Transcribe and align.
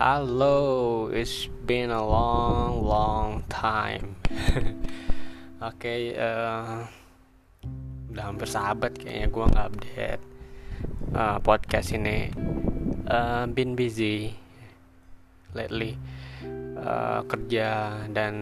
Halo, 0.00 1.12
it's 1.12 1.44
been 1.68 1.92
a 1.92 2.00
long, 2.00 2.80
long 2.80 3.44
time. 3.52 4.16
Oke, 5.60 5.76
okay, 5.76 6.16
uh, 6.16 6.24
eh, 6.24 6.88
udah 8.08 8.24
hampir 8.32 8.48
sahabat 8.48 8.96
kayaknya 8.96 9.28
gue 9.28 9.44
nggak 9.44 9.66
update 9.68 10.24
uh, 11.12 11.36
podcast 11.44 11.92
ini. 11.92 12.32
Uh, 13.12 13.44
been 13.52 13.76
busy 13.76 14.32
lately 15.52 16.00
uh, 16.80 17.20
kerja 17.28 18.00
dan 18.08 18.34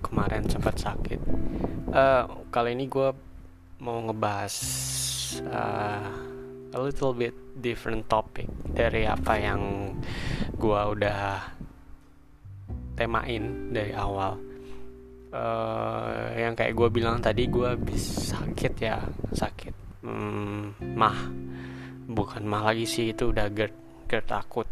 kemarin 0.00 0.48
sempat 0.48 0.80
sakit. 0.80 1.20
Uh, 1.92 2.24
kali 2.48 2.72
ini 2.72 2.88
gue 2.88 3.12
mau 3.84 4.00
ngebahas 4.08 4.56
uh, 5.44 6.08
a 6.72 6.78
little 6.80 7.12
bit 7.12 7.36
different 7.60 8.08
topic 8.08 8.48
dari 8.64 9.04
apa 9.04 9.36
yang 9.36 9.60
gue 10.60 10.80
udah 11.00 11.40
temain 12.92 13.44
dari 13.72 13.96
awal 13.96 14.36
uh, 15.32 16.36
yang 16.36 16.52
kayak 16.52 16.76
gue 16.76 16.88
bilang 16.92 17.16
tadi 17.24 17.48
gue 17.48 17.80
bisa 17.80 18.36
sakit 18.36 18.74
ya 18.76 19.00
sakit 19.32 20.04
hmm, 20.04 20.94
mah 21.00 21.18
bukan 22.12 22.44
mah 22.44 22.68
lagi 22.68 22.84
sih 22.84 23.16
itu 23.16 23.32
udah 23.32 23.48
GERD 23.48 23.74
GERD 24.04 24.26
takut 24.28 24.68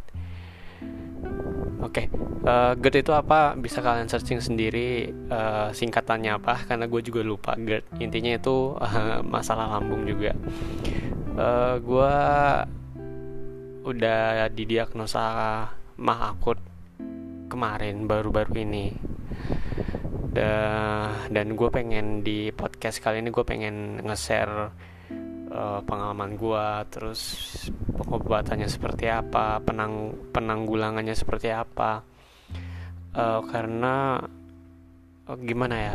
Oke, 1.78 2.04
okay. 2.04 2.06
uh, 2.42 2.74
eh, 2.74 2.82
GERD 2.82 3.06
itu 3.06 3.14
apa? 3.14 3.54
Bisa 3.54 3.78
kalian 3.78 4.10
searching 4.10 4.42
sendiri 4.42 5.14
uh, 5.30 5.70
singkatannya 5.70 6.34
apa? 6.42 6.66
Karena 6.66 6.90
gue 6.90 7.00
juga 7.06 7.22
lupa 7.22 7.54
GERD. 7.54 8.02
Intinya 8.02 8.34
itu 8.34 8.74
uh, 8.74 9.22
masalah 9.34 9.78
lambung 9.78 10.02
juga. 10.02 10.34
Uh, 11.38 11.78
gue 11.78 12.14
udah 13.86 14.50
didiagnosa 14.50 15.24
mah 15.98 16.34
akut 16.34 16.58
kemarin 17.50 18.06
baru-baru 18.06 18.64
ini. 18.64 18.86
Da, 20.28 20.54
dan 21.32 21.58
gue 21.58 21.68
pengen 21.72 22.22
di 22.22 22.54
podcast 22.54 23.02
kali 23.02 23.18
ini 23.18 23.34
gue 23.34 23.42
pengen 23.42 23.98
nge-share 24.06 24.70
uh, 25.50 25.80
pengalaman 25.82 26.36
gue 26.36 26.66
terus 26.92 27.20
pengobatannya 27.96 28.68
seperti 28.68 29.08
apa 29.08 29.58
penang 29.64 30.14
penanggulangannya 30.30 31.16
seperti 31.16 31.50
apa 31.50 32.04
uh, 33.16 33.40
karena 33.48 34.20
uh, 35.26 35.38
gimana 35.42 35.76
ya 35.90 35.94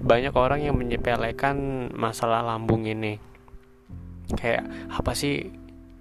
banyak 0.00 0.34
orang 0.34 0.60
yang 0.64 0.76
menyepelekan 0.80 1.90
masalah 1.94 2.42
lambung 2.42 2.88
ini 2.88 3.20
kayak 4.34 4.64
apa 4.90 5.12
sih 5.12 5.46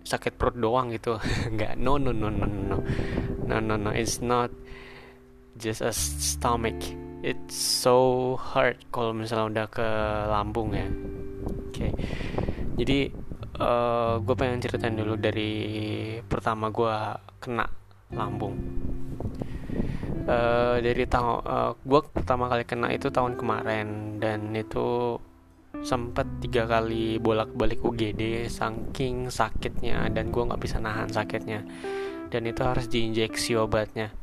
sakit 0.10 0.34
perut 0.42 0.58
doang 0.58 0.90
gitu. 0.90 1.22
Nggak 1.56 1.78
no 1.78 2.02
no 2.02 2.10
no 2.10 2.34
no 2.34 2.50
no 2.50 2.78
no. 3.46 3.58
No 3.62 3.76
no 3.78 3.92
it's 3.94 4.26
not 4.26 4.50
just 5.62 5.86
a 5.86 5.94
stomach. 5.94 6.82
It's 7.22 7.54
so 7.54 8.34
hard 8.40 8.82
kalau 8.90 9.14
misalnya 9.14 9.46
udah 9.54 9.68
ke 9.70 9.88
lambung 10.34 10.74
ya. 10.74 10.88
Oke. 10.90 11.94
Okay 11.94 11.94
jadi 12.80 13.12
uh, 13.60 13.68
eh, 13.68 14.14
gue 14.24 14.36
pengen 14.40 14.64
ceritain 14.64 14.96
dulu 14.96 15.20
dari 15.20 15.52
pertama 16.24 16.72
gue 16.72 16.96
kena 17.44 17.68
lambung. 18.16 18.56
Uh, 20.30 20.78
dari 20.80 21.04
tahun 21.10 21.38
uh, 21.44 21.52
eh, 21.52 21.72
gue 21.84 22.00
pertama 22.16 22.48
kali 22.48 22.64
kena 22.64 22.88
itu 22.96 23.12
tahun 23.12 23.36
kemarin 23.36 24.18
dan 24.24 24.56
itu 24.56 25.20
sempat 25.80 26.28
tiga 26.44 26.68
kali 26.68 27.18
bolak-balik 27.22 27.80
UGD 27.80 28.52
saking 28.52 29.32
sakitnya 29.32 30.12
dan 30.12 30.34
gue 30.34 30.44
nggak 30.44 30.62
bisa 30.62 30.78
nahan 30.82 31.08
sakitnya. 31.08 31.64
Dan 32.30 32.46
itu 32.46 32.62
harus 32.62 32.86
diinjeksi 32.92 33.58
obatnya. 33.58 34.14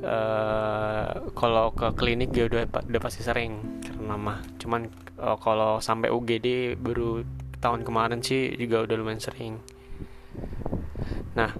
Uh, 0.00 1.28
kalau 1.36 1.76
ke 1.76 1.92
klinik 1.92 2.32
dia 2.32 2.48
udah 2.48 2.64
udah 2.66 3.00
pasti 3.00 3.20
sering 3.20 3.82
karena 3.84 4.16
mah. 4.16 4.40
Cuman 4.56 4.88
uh, 5.20 5.36
kalau 5.36 5.78
sampai 5.78 6.08
UGD 6.08 6.80
baru 6.80 7.22
tahun 7.60 7.84
kemarin 7.84 8.24
sih 8.24 8.56
juga 8.56 8.88
udah 8.88 8.96
lumayan 8.96 9.20
sering. 9.20 9.60
Nah 11.36 11.52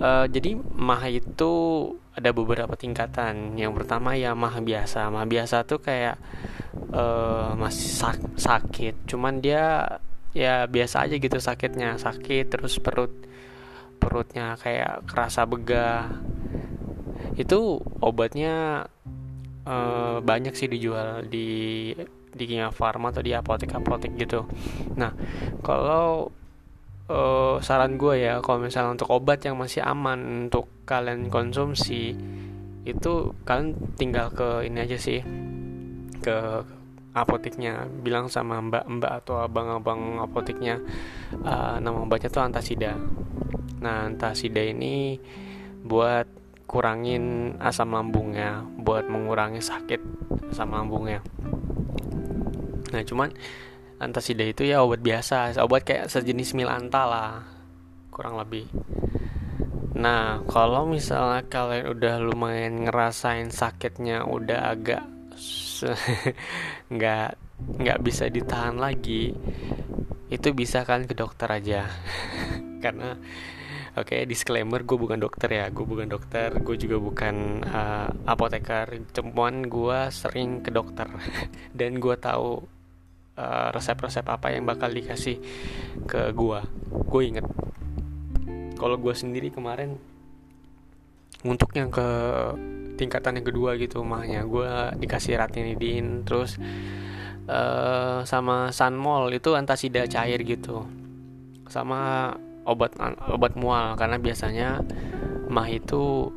uh, 0.00 0.26
jadi 0.26 0.56
mah 0.56 1.06
itu 1.06 1.52
ada 2.16 2.30
beberapa 2.34 2.74
tingkatan. 2.74 3.54
Yang 3.54 3.72
pertama 3.82 4.18
ya 4.18 4.34
mah 4.34 4.58
biasa. 4.58 5.08
Mah 5.12 5.24
biasa 5.28 5.62
tuh 5.64 5.80
kayak 5.80 6.18
uh, 6.90 7.54
masih 7.54 7.88
sak 7.92 8.18
sakit. 8.36 9.06
Cuman 9.06 9.38
dia 9.38 10.00
ya 10.34 10.66
biasa 10.66 11.06
aja 11.06 11.16
gitu 11.16 11.38
sakitnya. 11.38 11.96
Sakit 12.00 12.50
terus 12.50 12.80
perut 12.82 13.12
perutnya 14.00 14.58
kayak 14.58 15.06
kerasa 15.06 15.46
begah. 15.46 16.10
Itu 17.36 17.80
obatnya 18.00 18.88
uh, 19.64 20.18
banyak 20.20 20.56
sih 20.56 20.68
dijual 20.68 21.24
di 21.28 21.92
di 22.30 22.44
Kimia 22.46 22.70
Farma 22.70 23.10
atau 23.10 23.22
di 23.22 23.34
apotek-apotek 23.34 24.14
gitu. 24.14 24.46
Nah, 24.94 25.10
kalau 25.66 26.30
uh, 27.10 27.58
saran 27.58 27.98
gue 27.98 28.22
ya, 28.22 28.38
kalau 28.38 28.62
misalnya 28.62 28.94
untuk 28.94 29.10
obat 29.10 29.42
yang 29.42 29.58
masih 29.58 29.82
aman 29.82 30.46
untuk 30.46 30.70
kalian 30.86 31.26
konsumsi, 31.26 32.14
itu 32.86 33.12
kalian 33.42 33.74
tinggal 33.98 34.30
ke 34.30 34.64
ini 34.70 34.86
aja 34.86 34.96
sih, 34.96 35.20
ke 36.22 36.38
apoteknya, 37.10 37.90
bilang 38.06 38.30
sama 38.30 38.62
mbak-mbak 38.62 39.26
atau 39.26 39.42
abang-abang 39.42 40.22
apoteknya, 40.22 40.78
uh, 41.42 41.82
nama 41.82 42.06
obatnya 42.06 42.30
tuh 42.30 42.46
antasida. 42.46 42.94
Nah, 43.82 44.06
antasida 44.06 44.62
ini 44.62 45.18
buat 45.82 46.30
kurangin 46.70 47.58
asam 47.58 47.98
lambungnya, 47.98 48.62
buat 48.78 49.10
mengurangi 49.10 49.58
sakit 49.58 50.20
asam 50.50 50.74
lambungnya 50.74 51.22
nah 52.90 53.02
cuman 53.06 53.30
antasida 54.00 54.48
itu 54.48 54.64
ya 54.64 54.80
obat 54.80 55.04
biasa 55.04 55.60
obat 55.60 55.84
kayak 55.84 56.08
sejenis 56.08 56.56
milanta 56.56 57.04
lah 57.04 57.44
kurang 58.08 58.40
lebih. 58.40 58.66
Nah 60.00 60.40
kalau 60.48 60.88
misalnya 60.88 61.44
kalian 61.46 61.92
udah 61.92 62.14
lumayan 62.24 62.88
ngerasain 62.88 63.52
sakitnya 63.52 64.24
udah 64.24 64.72
agak 64.72 65.04
nggak 66.94 67.36
nggak 67.60 67.98
bisa 68.00 68.32
ditahan 68.32 68.80
lagi 68.80 69.36
itu 70.32 70.48
bisa 70.56 70.82
kan 70.88 71.04
ke 71.04 71.12
dokter 71.12 71.48
aja. 71.52 71.84
Karena 72.84 73.14
Oke, 73.98 74.22
okay, 74.22 74.22
disclaimer 74.22 74.86
gue 74.86 74.94
bukan 74.94 75.18
dokter 75.18 75.50
ya, 75.50 75.66
gue 75.66 75.82
bukan 75.82 76.06
dokter, 76.06 76.54
gue 76.62 76.76
juga 76.78 77.02
bukan 77.02 77.58
uh, 77.66 78.06
apoteker, 78.22 78.86
cuman 79.10 79.66
gue 79.66 79.98
sering 80.14 80.62
ke 80.62 80.70
dokter 80.70 81.10
dan 81.78 81.98
gue 81.98 82.14
tahu 82.14 82.62
Eh, 83.40 83.68
resep-resep 83.72 84.26
apa 84.28 84.52
yang 84.52 84.68
bakal 84.68 84.92
dikasih 84.92 85.40
ke 86.04 86.28
gua. 86.36 86.60
Gue 87.08 87.32
inget. 87.32 87.46
Kalau 88.76 89.00
gue 89.00 89.14
sendiri 89.16 89.48
kemarin 89.48 89.96
untuk 91.40 91.72
yang 91.72 91.88
ke 91.88 92.04
tingkatan 93.00 93.40
yang 93.40 93.46
kedua 93.48 93.80
gitu 93.80 94.04
mahnya 94.04 94.44
gue 94.44 94.68
dikasih 95.00 95.40
ratinidin 95.40 96.28
terus 96.28 96.60
uh, 97.48 98.20
sama 98.28 98.68
sunmol 98.76 99.32
itu 99.32 99.56
antasida 99.56 100.04
cair 100.04 100.44
gitu. 100.44 100.84
Sama 101.64 102.32
obat 102.68 102.92
obat 103.24 103.56
mual 103.56 103.96
karena 103.96 104.20
biasanya 104.20 104.84
mah 105.48 105.68
itu 105.72 106.28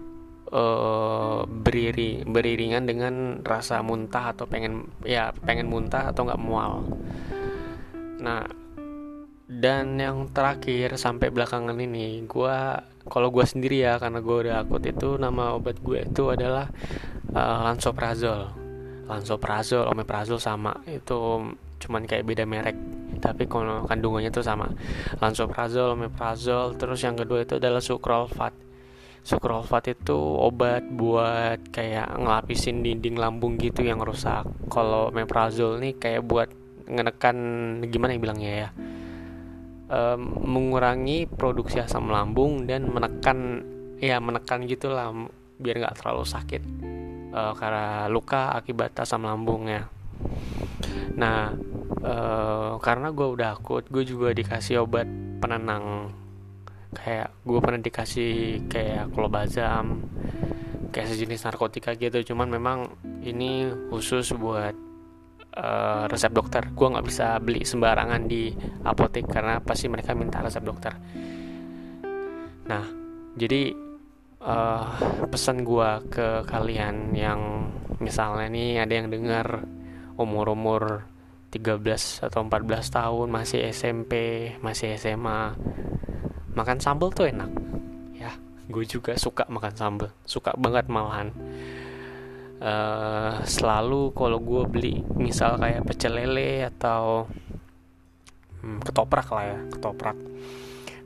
uh, 0.53 1.41
beriri 1.49 2.21
beriringan 2.23 2.85
dengan 2.85 3.41
rasa 3.41 3.81
muntah 3.81 4.31
atau 4.37 4.45
pengen 4.45 4.85
ya 5.01 5.33
pengen 5.43 5.67
muntah 5.67 6.13
atau 6.13 6.29
nggak 6.29 6.41
mual. 6.41 6.85
Nah 8.21 8.45
dan 9.49 9.99
yang 9.99 10.31
terakhir 10.31 10.95
sampai 10.95 11.29
belakangan 11.29 11.75
ini 11.77 12.23
gue 12.25 12.57
kalau 13.11 13.29
gue 13.29 13.43
sendiri 13.43 13.83
ya 13.83 13.99
karena 13.99 14.23
gue 14.23 14.37
udah 14.47 14.55
akut 14.63 14.81
itu 14.87 15.19
nama 15.19 15.59
obat 15.59 15.77
gue 15.83 16.07
itu 16.07 16.31
adalah 16.31 16.71
uh, 17.35 17.59
lansoprazol 17.67 18.53
lansoprazol 19.09 19.89
omeprazol 19.91 20.39
sama. 20.39 20.79
Itu 20.87 21.51
cuman 21.83 22.07
kayak 22.07 22.23
beda 22.23 22.47
merek 22.47 22.77
tapi 23.19 23.45
kalau 23.45 23.83
kandungannya 23.89 24.31
tuh 24.31 24.45
sama. 24.45 24.71
Lansoprazol 25.19 25.99
omeprazol 25.99 26.79
terus 26.79 27.03
yang 27.03 27.19
kedua 27.19 27.43
itu 27.43 27.59
adalah 27.59 27.83
sukrolfat 27.83 28.72
Sukrolfat 29.23 29.95
itu 29.95 30.19
obat 30.19 30.83
buat 30.83 31.71
kayak 31.71 32.19
ngelapisin 32.19 32.83
dinding 32.83 33.15
lambung 33.15 33.55
gitu 33.55 33.81
yang 33.83 34.03
rusak. 34.03 34.43
Kalau 34.67 35.09
meprazol 35.15 35.79
nih 35.79 35.95
kayak 35.95 36.27
buat 36.27 36.49
ngenekan 36.91 37.37
gimana 37.87 38.15
ya 38.15 38.19
bilangnya 38.19 38.51
ya. 38.51 38.69
Um, 39.93 40.43
mengurangi 40.43 41.27
produksi 41.27 41.79
asam 41.79 42.11
lambung 42.11 42.67
dan 42.67 42.91
menekan 42.91 43.61
ya 44.01 44.19
menekan 44.19 44.65
gitulah 44.67 45.11
biar 45.59 45.75
nggak 45.79 46.01
terlalu 46.01 46.25
sakit 46.25 46.63
uh, 47.33 47.53
karena 47.57 48.07
luka 48.07 48.53
akibat 48.53 48.93
asam 49.01 49.25
lambungnya. 49.25 49.89
Nah, 51.17 51.53
uh, 52.05 52.77
karena 52.79 53.09
gue 53.09 53.27
udah 53.27 53.57
akut, 53.57 53.85
gue 53.89 54.03
juga 54.05 54.31
dikasih 54.31 54.85
obat 54.85 55.09
penenang 55.41 56.13
kayak 57.03 57.43
gue 57.43 57.59
pernah 57.59 57.81
dikasih 57.83 58.33
kayak 58.71 59.11
klobazam 59.11 60.07
kayak 60.95 61.11
sejenis 61.11 61.43
narkotika 61.43 61.91
gitu. 61.99 62.33
Cuman 62.33 62.47
memang 62.47 62.87
ini 63.27 63.67
khusus 63.91 64.31
buat 64.31 64.71
uh, 65.59 66.07
resep 66.07 66.31
dokter. 66.31 66.71
Gue 66.71 66.87
nggak 66.87 67.05
bisa 67.05 67.37
beli 67.43 67.67
sembarangan 67.67 68.23
di 68.23 68.55
apotek 68.87 69.27
karena 69.27 69.59
pasti 69.59 69.91
mereka 69.91 70.15
minta 70.15 70.39
resep 70.39 70.63
dokter. 70.63 70.93
Nah 72.71 72.83
jadi 73.35 73.75
uh, 74.39 74.87
pesan 75.27 75.67
gue 75.67 75.89
ke 76.07 76.47
kalian 76.47 77.11
yang 77.11 77.67
misalnya 77.99 78.47
nih 78.47 78.79
ada 78.79 78.93
yang 78.93 79.07
dengar 79.11 79.65
umur-umur 80.15 81.09
13 81.53 82.29
atau 82.29 82.41
14 82.45 82.65
tahun 82.89 83.27
masih 83.29 83.61
SMP 83.69 84.13
masih 84.61 84.97
SMA 84.97 85.53
makan 86.53 86.77
sambal 86.79 87.09
tuh 87.13 87.29
enak. 87.29 87.49
Ya 88.17 88.31
gue 88.69 88.83
juga 88.85 89.17
suka 89.17 89.45
makan 89.49 89.73
sambal. 89.75 90.09
Suka 90.25 90.53
banget 90.57 90.87
malahan. 90.89 91.29
Uh, 92.63 93.43
selalu 93.43 94.15
kalau 94.15 94.39
gue 94.39 94.63
beli 94.71 94.95
misal 95.19 95.59
kayak 95.59 95.83
pecel 95.83 96.15
lele 96.15 96.63
atau 96.63 97.27
hmm, 98.63 98.79
ketoprak 98.87 99.27
lah 99.35 99.43
ya 99.43 99.59
ketoprak. 99.67 100.15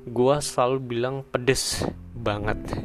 Gue 0.05 0.35
selalu 0.39 0.77
bilang 0.85 1.15
pedes 1.25 1.81
banget. 2.13 2.61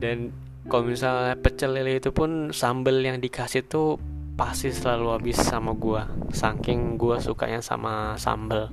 Dan 0.00 0.30
kalau 0.70 0.88
misalnya 0.88 1.36
pecel 1.36 1.76
lele 1.76 2.00
itu 2.00 2.14
pun 2.14 2.54
sambal 2.54 3.02
yang 3.02 3.20
dikasih 3.20 3.66
tuh 3.68 4.00
pasti 4.34 4.74
selalu 4.74 5.14
habis 5.14 5.38
sama 5.38 5.70
gua 5.78 6.10
saking 6.34 6.98
gua 6.98 7.22
sukanya 7.22 7.62
sama 7.62 8.18
sambal 8.18 8.66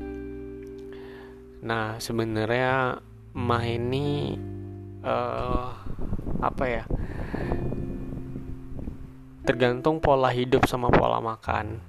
nah 1.62 2.02
sebenarnya 2.02 2.98
mah 3.38 3.64
ini 3.64 4.36
uh, 5.06 5.70
apa 6.42 6.64
ya? 6.66 6.84
Tergantung 9.46 10.02
pola 10.02 10.30
hidup 10.34 10.66
sama 10.66 10.90
pola 10.90 11.22
makan. 11.22 11.80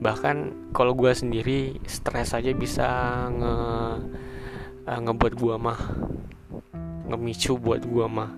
Bahkan 0.00 0.36
kalau 0.72 0.96
gua 0.96 1.12
sendiri 1.12 1.76
stres 1.84 2.32
aja 2.32 2.50
bisa 2.56 2.88
nge 3.28 3.54
uh, 4.88 5.00
ngebuat 5.04 5.34
gua 5.36 5.54
mah 5.60 5.80
ngemicu 7.10 7.58
buat 7.60 7.84
gua 7.84 8.06
mah. 8.08 8.30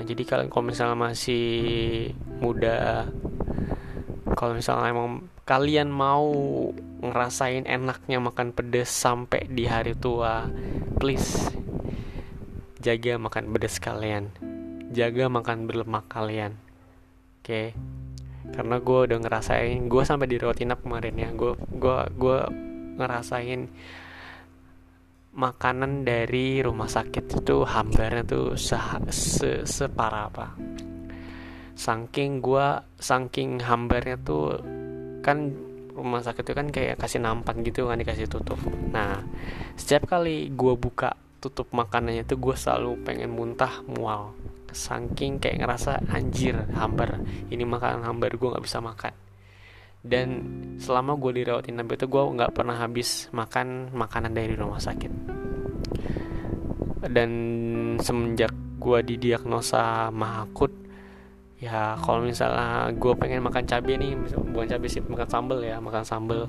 Nah 0.00 0.02
jadi 0.02 0.24
kalian 0.24 0.48
kalau 0.48 0.64
misalnya 0.66 0.96
masih 0.96 2.10
muda 2.40 3.06
kalau 4.34 4.56
misalnya 4.56 4.88
emang 4.88 5.28
kalian 5.50 5.90
mau 5.90 6.30
ngerasain 7.02 7.66
enaknya 7.66 8.22
makan 8.22 8.54
pedas 8.54 8.86
sampai 8.86 9.50
di 9.50 9.66
hari 9.66 9.98
tua 9.98 10.46
please 11.02 11.50
jaga 12.78 13.18
makan 13.18 13.50
pedas 13.50 13.82
kalian. 13.82 14.30
Jaga 14.94 15.26
makan 15.26 15.66
berlemak 15.66 16.06
kalian. 16.06 16.54
Oke? 17.42 17.50
Okay? 17.50 17.68
karena 18.50 18.82
gue 18.82 18.98
udah 19.06 19.18
ngerasain 19.20 19.86
gue 19.86 20.02
sampai 20.02 20.26
di 20.26 20.36
rawat 20.40 20.58
inap 20.64 20.82
kemarin 20.82 21.14
ya. 21.18 21.30
Gue 21.34 21.54
gue 21.58 21.98
gue 22.16 22.38
ngerasain 22.98 23.68
makanan 25.30 26.02
dari 26.02 26.58
rumah 26.58 26.90
sakit 26.90 27.38
itu 27.38 27.62
hambarnya 27.62 28.26
tuh 28.26 28.58
se, 28.58 28.74
se 29.12 29.62
separah 29.62 30.24
apa. 30.26 30.46
Saking 31.78 32.44
gua 32.44 32.84
saking 33.00 33.62
hambarnya 33.64 34.20
tuh 34.20 34.60
kan 35.20 35.52
rumah 35.90 36.24
sakit 36.24 36.42
itu 36.46 36.52
kan 36.56 36.68
kayak 36.72 36.96
kasih 36.96 37.20
nampan 37.20 37.60
gitu 37.64 37.88
kan 37.88 38.00
dikasih 38.00 38.28
tutup. 38.28 38.60
Nah 38.92 39.20
setiap 39.76 40.08
kali 40.08 40.48
gua 40.52 40.74
buka 40.76 41.12
tutup 41.40 41.72
makanannya 41.72 42.22
tuh 42.28 42.36
gue 42.36 42.54
selalu 42.54 43.00
pengen 43.02 43.32
muntah 43.32 43.80
mual. 43.88 44.36
Saking 44.70 45.42
kayak 45.42 45.64
ngerasa 45.64 46.04
anjir 46.12 46.54
hambar. 46.76 47.18
Ini 47.48 47.64
makanan 47.64 48.06
hambar 48.06 48.36
gue 48.36 48.48
nggak 48.54 48.64
bisa 48.64 48.78
makan. 48.78 49.16
Dan 50.00 50.28
selama 50.78 51.16
gue 51.16 51.42
dirawat 51.42 51.66
inap 51.66 51.96
itu 51.96 52.06
gue 52.06 52.22
nggak 52.22 52.54
pernah 52.54 52.76
habis 52.78 53.32
makan 53.32 53.90
makanan 53.90 54.36
dari 54.36 54.54
rumah 54.54 54.78
sakit. 54.78 55.12
Dan 57.10 57.30
semenjak 57.98 58.52
gue 58.78 58.98
didiagnosa 59.02 60.12
mahakut 60.12 60.70
ya 61.60 62.00
kalau 62.00 62.24
misalnya 62.24 62.88
gue 62.96 63.12
pengen 63.20 63.44
makan 63.44 63.68
cabai 63.68 64.00
nih 64.00 64.16
bukan 64.32 64.66
cabai 64.66 64.88
sih 64.88 65.04
makan 65.04 65.28
sambel 65.28 65.60
ya 65.60 65.76
makan 65.78 66.04
sambel. 66.08 66.48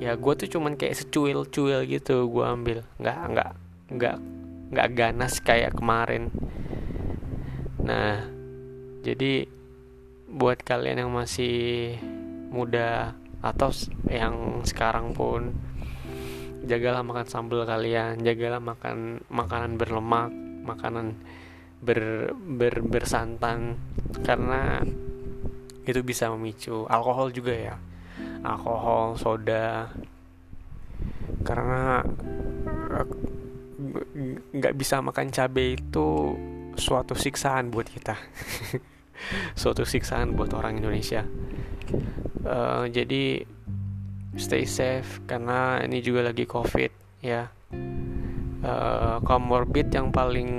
Ya 0.00 0.16
gue 0.16 0.32
tuh 0.38 0.48
cuman 0.48 0.78
kayak 0.78 1.04
secuil-cuil 1.04 1.84
gitu 1.84 2.26
gue 2.32 2.44
ambil. 2.44 2.78
Nggak 2.96 3.18
nggak 3.28 3.50
nggak 3.92 4.16
nggak 4.72 4.88
ganas 4.96 5.38
kayak 5.44 5.76
kemarin. 5.76 6.32
Nah 7.84 8.24
jadi 9.04 9.44
buat 10.28 10.60
kalian 10.64 11.08
yang 11.08 11.12
masih 11.12 11.96
muda 12.48 13.16
atau 13.40 13.70
yang 14.08 14.64
sekarang 14.64 15.12
pun 15.14 15.54
jagalah 16.68 17.00
makan 17.00 17.24
sambal 17.24 17.64
kalian 17.64 18.20
jagalah 18.20 18.60
makan 18.60 19.22
makanan 19.30 19.80
berlemak 19.80 20.28
makanan 20.66 21.16
ber, 21.82 22.32
ber 22.34 22.82
bersantan 22.82 23.78
karena 24.26 24.82
itu 25.88 26.04
bisa 26.04 26.28
memicu 26.28 26.84
alkohol 26.84 27.32
juga 27.32 27.54
ya. 27.56 27.74
Alkohol 28.44 29.16
soda. 29.16 29.88
Karena 31.46 32.04
eh, 32.98 33.06
nggak 34.52 34.74
bisa 34.76 35.00
makan 35.00 35.32
cabai 35.32 35.78
itu 35.78 36.36
suatu 36.78 37.16
siksaan 37.16 37.72
buat 37.72 37.88
kita. 37.88 38.14
Suatu 39.58 39.82
siksaan 39.82 40.38
buat 40.38 40.54
orang 40.54 40.78
Indonesia. 40.78 41.26
Uh, 42.46 42.86
jadi 42.86 43.42
stay 44.38 44.62
safe 44.62 45.18
karena 45.26 45.82
ini 45.82 45.98
juga 45.98 46.30
lagi 46.30 46.46
covid 46.46 46.94
ya. 47.18 47.50
Uh, 48.62 49.18
comorbid 49.26 49.90
yang 49.90 50.14
paling 50.14 50.50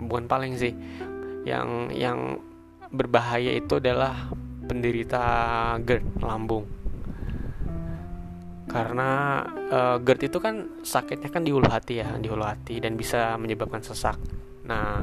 bukan 0.00 0.24
paling 0.26 0.56
sih. 0.56 0.72
Yang 1.44 1.68
yang 1.96 2.18
berbahaya 2.90 3.54
itu 3.54 3.78
adalah 3.78 4.32
penderita 4.66 5.22
GERD 5.82 6.22
lambung. 6.22 6.66
Karena 8.70 9.42
uh, 9.70 9.98
GERD 9.98 10.30
itu 10.30 10.38
kan 10.38 10.82
sakitnya 10.86 11.30
kan 11.30 11.42
di 11.42 11.50
hulu 11.50 11.66
hati 11.66 11.98
ya 11.98 12.14
di 12.18 12.30
hulu 12.30 12.46
hati 12.46 12.78
dan 12.78 12.94
bisa 12.94 13.34
menyebabkan 13.34 13.82
sesak. 13.82 14.18
Nah 14.66 15.02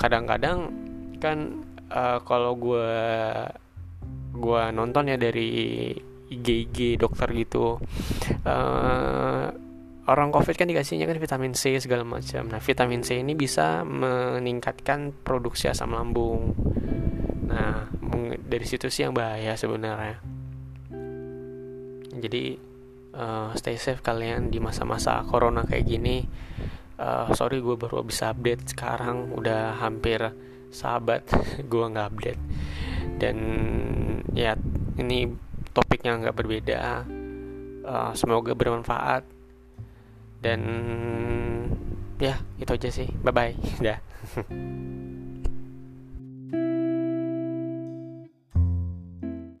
kadang-kadang 0.00 0.72
kan 1.20 1.64
uh, 1.92 2.20
kalau 2.24 2.56
gue 2.56 2.88
gue 4.34 4.62
nonton 4.74 5.12
ya 5.12 5.16
dari 5.20 5.92
IG 6.32 6.46
IG 6.68 6.78
dokter 6.98 7.30
gitu 7.36 7.78
uh, 8.48 9.46
orang 10.04 10.28
covid 10.28 10.52
kan 10.52 10.68
dikasihnya 10.68 11.08
kan 11.08 11.16
vitamin 11.16 11.56
C 11.56 11.80
segala 11.80 12.04
macam. 12.04 12.48
Nah 12.52 12.60
vitamin 12.60 13.00
C 13.00 13.24
ini 13.24 13.32
bisa 13.32 13.82
meningkatkan 13.84 15.16
produksi 15.24 15.72
asam 15.72 15.96
lambung. 15.96 16.52
Nah 17.48 17.88
dari 18.44 18.66
situ 18.68 18.92
sih 18.92 19.08
yang 19.08 19.16
bahaya 19.16 19.56
sebenarnya. 19.56 20.20
Jadi 22.14 22.44
uh, 23.16 23.50
stay 23.56 23.80
safe 23.80 24.04
kalian 24.04 24.52
di 24.52 24.60
masa-masa 24.60 25.24
corona 25.24 25.64
kayak 25.64 25.84
gini. 25.88 26.22
Uh, 26.94 27.34
sorry 27.34 27.58
gue 27.58 27.74
baru 27.74 28.04
bisa 28.04 28.30
update 28.30 28.76
sekarang. 28.76 29.32
Udah 29.34 29.80
hampir 29.80 30.20
sahabat 30.68 31.24
gue 31.72 31.84
nggak 31.84 32.08
update. 32.12 32.42
Dan 33.16 33.36
ya 34.36 34.52
ini 35.00 35.32
topiknya 35.72 36.20
nggak 36.20 36.36
berbeda. 36.36 36.82
Uh, 37.84 38.12
semoga 38.16 38.56
bermanfaat 38.56 39.33
dan 40.44 40.60
ya 42.20 42.36
itu 42.60 42.70
aja 42.76 42.88
sih. 42.92 43.08
Bye 43.24 43.32
bye 43.32 43.56
dah 43.84 43.98